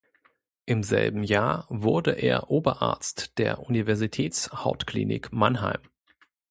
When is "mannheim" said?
5.31-5.79